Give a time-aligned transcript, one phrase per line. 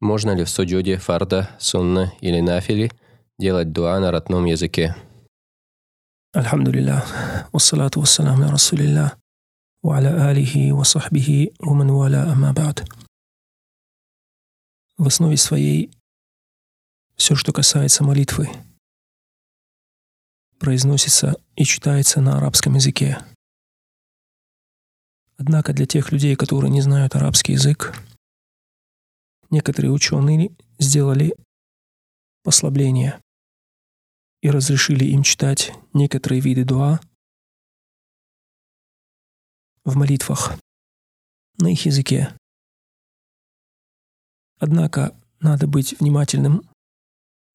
[0.00, 2.92] Можно ли в суджуде, фарда, сунна или нафили
[3.38, 4.94] делать дуа на родном языке?
[6.34, 9.18] Альхамдулиллах, вассалату вассалам на Расулиллах,
[9.82, 12.54] ва аля алихи ва сахбихи ва ман валя амма.
[14.98, 15.90] В основе своей
[17.16, 18.50] все, что касается молитвы,
[20.58, 23.18] произносится и читается на арабском языке.
[25.38, 27.94] Однако для тех людей, которые не знают арабский язык,
[29.50, 31.34] некоторые ученые сделали
[32.42, 33.20] послабление
[34.42, 37.00] и разрешили им читать некоторые виды дуа
[39.84, 40.58] в молитвах
[41.58, 42.36] на их языке.
[44.58, 46.68] Однако надо быть внимательным,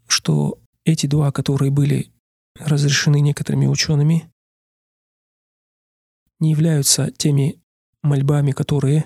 [0.07, 2.11] что эти дуа, которые были
[2.55, 4.31] разрешены некоторыми учеными,
[6.39, 7.61] не являются теми
[8.01, 9.05] мольбами, которые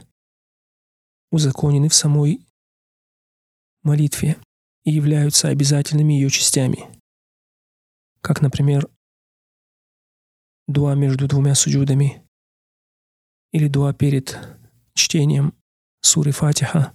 [1.32, 2.46] узаконены в самой
[3.86, 4.38] молитве
[4.84, 6.90] и являются обязательными ее частями.
[8.22, 8.90] Как, например,
[10.68, 12.24] дуа между двумя суджудами
[13.52, 14.38] или дуа перед
[14.94, 15.54] чтением
[16.02, 16.94] суры Фатиха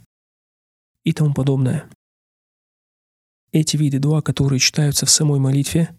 [1.05, 1.88] и тому подобное.
[3.52, 5.97] Эти виды дуа, которые читаются в самой молитве,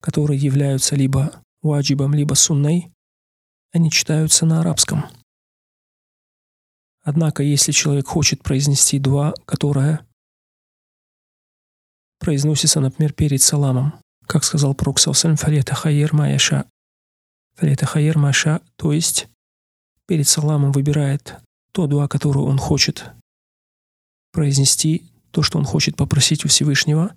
[0.00, 2.92] которые являются либо ваджибом, либо сунной,
[3.72, 5.04] они читаются на арабском.
[7.02, 10.06] Однако, если человек хочет произнести дуа, которая
[12.18, 13.94] произносится, например, перед саламом,
[14.26, 16.66] как сказал Пророк Савсалям, «Фалета хайер маяша».
[17.56, 19.28] «Фалета хайер маша», то есть
[20.06, 21.40] перед саламом выбирает
[21.72, 23.10] то дуа, которое он хочет
[24.30, 27.16] произнести, то, что он хочет попросить у Всевышнего,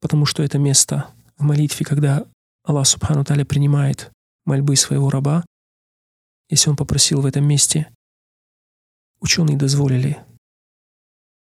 [0.00, 2.24] потому что это место в молитве, когда
[2.64, 4.10] Аллах Субхану Таля принимает
[4.44, 5.44] мольбы своего раба,
[6.48, 7.92] если он попросил в этом месте,
[9.20, 10.24] ученые дозволили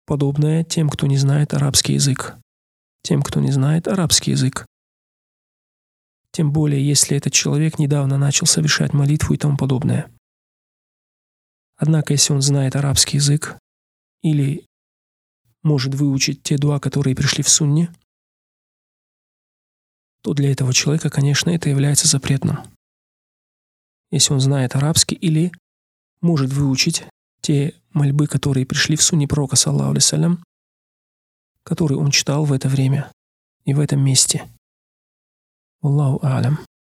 [0.05, 2.37] подобное тем, кто не знает арабский язык.
[3.03, 4.65] Тем, кто не знает арабский язык.
[6.31, 10.11] Тем более, если этот человек недавно начал совершать молитву и тому подобное.
[11.77, 13.57] Однако, если он знает арабский язык
[14.21, 14.65] или
[15.63, 17.91] может выучить те дуа, которые пришли в сунне,
[20.21, 22.70] то для этого человека, конечно, это является запретным
[24.11, 25.51] если он знает арабский, или
[26.21, 27.03] может выучить
[27.41, 29.97] те мольбы, которые пришли в сунне пророка, саллаху
[31.63, 33.11] которые он читал в это время
[33.65, 34.47] и в этом месте.
[35.81, 36.59] Аллаху алям.